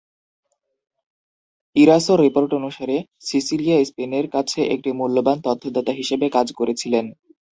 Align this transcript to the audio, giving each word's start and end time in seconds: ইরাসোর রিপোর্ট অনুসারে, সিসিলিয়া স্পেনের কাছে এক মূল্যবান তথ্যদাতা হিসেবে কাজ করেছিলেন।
ইরাসোর 1.75 2.17
রিপোর্ট 2.21 2.51
অনুসারে, 2.53 2.95
সিসিলিয়া 3.19 3.77
স্পেনের 3.85 4.25
কাছে 4.29 4.59
এক 4.65 4.81
মূল্যবান 4.99 5.37
তথ্যদাতা 5.41 5.93
হিসেবে 5.93 6.25
কাজ 6.29 6.47
করেছিলেন। 6.53 7.05